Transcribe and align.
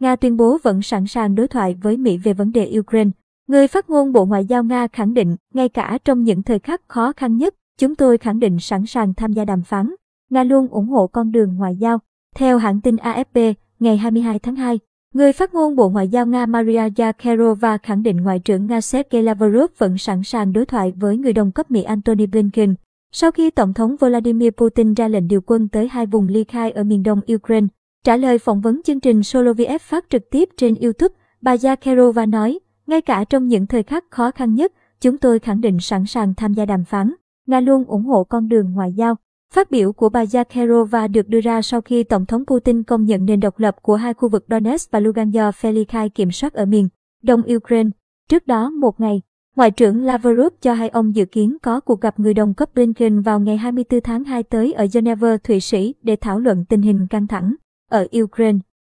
Nga 0.00 0.16
tuyên 0.16 0.36
bố 0.36 0.58
vẫn 0.62 0.82
sẵn 0.82 1.06
sàng 1.06 1.34
đối 1.34 1.48
thoại 1.48 1.76
với 1.82 1.96
Mỹ 1.96 2.16
về 2.16 2.32
vấn 2.32 2.52
đề 2.52 2.72
Ukraine. 2.78 3.10
Người 3.48 3.68
phát 3.68 3.90
ngôn 3.90 4.12
Bộ 4.12 4.24
Ngoại 4.24 4.44
giao 4.44 4.64
Nga 4.64 4.88
khẳng 4.88 5.14
định, 5.14 5.36
ngay 5.54 5.68
cả 5.68 5.98
trong 6.04 6.22
những 6.22 6.42
thời 6.42 6.58
khắc 6.58 6.88
khó 6.88 7.12
khăn 7.12 7.36
nhất, 7.36 7.54
chúng 7.78 7.94
tôi 7.94 8.18
khẳng 8.18 8.40
định 8.40 8.58
sẵn 8.60 8.86
sàng 8.86 9.14
tham 9.14 9.32
gia 9.32 9.44
đàm 9.44 9.62
phán. 9.62 9.94
Nga 10.30 10.44
luôn 10.44 10.68
ủng 10.68 10.88
hộ 10.88 11.06
con 11.06 11.32
đường 11.32 11.56
ngoại 11.56 11.76
giao. 11.76 11.98
Theo 12.36 12.58
hãng 12.58 12.80
tin 12.80 12.96
AFP, 12.96 13.54
ngày 13.80 13.96
22 13.96 14.38
tháng 14.38 14.56
2, 14.56 14.78
người 15.14 15.32
phát 15.32 15.54
ngôn 15.54 15.76
Bộ 15.76 15.88
Ngoại 15.88 16.08
giao 16.08 16.26
Nga 16.26 16.46
Maria 16.46 16.88
Zakharova 16.88 17.78
khẳng 17.82 18.02
định 18.02 18.16
Ngoại 18.16 18.38
trưởng 18.38 18.66
Nga 18.66 18.80
Sergei 18.80 19.22
Lavrov 19.22 19.70
vẫn 19.78 19.98
sẵn 19.98 20.22
sàng 20.22 20.52
đối 20.52 20.66
thoại 20.66 20.92
với 20.96 21.16
người 21.16 21.32
đồng 21.32 21.52
cấp 21.52 21.70
Mỹ 21.70 21.82
Antony 21.82 22.26
Blinken. 22.26 22.74
Sau 23.12 23.30
khi 23.30 23.50
Tổng 23.50 23.74
thống 23.74 23.96
Vladimir 24.00 24.50
Putin 24.50 24.94
ra 24.94 25.08
lệnh 25.08 25.28
điều 25.28 25.40
quân 25.40 25.68
tới 25.68 25.88
hai 25.88 26.06
vùng 26.06 26.28
ly 26.28 26.44
khai 26.44 26.70
ở 26.70 26.84
miền 26.84 27.02
đông 27.02 27.20
Ukraine, 27.34 27.66
trả 28.04 28.16
lời 28.16 28.38
phỏng 28.38 28.60
vấn 28.60 28.80
chương 28.84 29.00
trình 29.00 29.22
Soloviev 29.22 29.80
phát 29.80 30.04
trực 30.08 30.30
tiếp 30.30 30.48
trên 30.56 30.74
YouTube, 30.74 31.14
bà 31.40 31.54
Zakharova 31.54 32.30
nói, 32.30 32.58
ngay 32.86 33.00
cả 33.00 33.24
trong 33.24 33.48
những 33.48 33.66
thời 33.66 33.82
khắc 33.82 34.04
khó 34.10 34.30
khăn 34.30 34.54
nhất, 34.54 34.72
chúng 35.00 35.18
tôi 35.18 35.38
khẳng 35.38 35.60
định 35.60 35.80
sẵn 35.80 36.06
sàng 36.06 36.34
tham 36.34 36.54
gia 36.54 36.64
đàm 36.64 36.84
phán. 36.84 37.14
Nga 37.46 37.60
luôn 37.60 37.84
ủng 37.84 38.04
hộ 38.04 38.24
con 38.24 38.48
đường 38.48 38.72
ngoại 38.72 38.92
giao. 38.92 39.16
Phát 39.54 39.70
biểu 39.70 39.92
của 39.92 40.08
bà 40.08 40.24
Zakharova 40.24 41.12
được 41.12 41.28
đưa 41.28 41.40
ra 41.40 41.62
sau 41.62 41.80
khi 41.80 42.04
Tổng 42.04 42.26
thống 42.26 42.44
Putin 42.46 42.82
công 42.82 43.04
nhận 43.04 43.24
nền 43.24 43.40
độc 43.40 43.58
lập 43.58 43.76
của 43.82 43.96
hai 43.96 44.14
khu 44.14 44.28
vực 44.28 44.44
Donetsk 44.48 44.90
và 44.90 45.00
Lugansk 45.00 45.34
do 45.34 45.50
Felikai 45.50 46.08
kiểm 46.08 46.30
soát 46.30 46.52
ở 46.52 46.66
miền 46.66 46.88
đông 47.22 47.42
Ukraine. 47.56 47.90
Trước 48.28 48.46
đó 48.46 48.70
một 48.70 49.00
ngày, 49.00 49.22
Ngoại 49.56 49.70
trưởng 49.70 50.04
Lavrov 50.04 50.52
cho 50.60 50.74
hay 50.74 50.88
ông 50.88 51.14
dự 51.14 51.24
kiến 51.24 51.56
có 51.62 51.80
cuộc 51.80 52.00
gặp 52.00 52.20
người 52.20 52.34
đồng 52.34 52.54
cấp 52.54 52.74
Blinken 52.74 53.20
vào 53.20 53.40
ngày 53.40 53.56
24 53.56 54.00
tháng 54.00 54.24
2 54.24 54.42
tới 54.42 54.72
ở 54.72 54.86
Geneva, 54.92 55.36
Thụy 55.36 55.60
Sĩ 55.60 55.94
để 56.02 56.16
thảo 56.16 56.38
luận 56.38 56.64
tình 56.68 56.82
hình 56.82 57.06
căng 57.10 57.26
thẳng 57.26 57.54
ở 57.90 58.06
Ukraine. 58.22 58.58